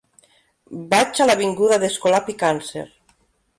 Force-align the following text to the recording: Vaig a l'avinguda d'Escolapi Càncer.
Vaig 0.93 1.21
a 1.21 1.27
l'avinguda 1.31 1.79
d'Escolapi 1.85 2.37
Càncer. 2.43 2.89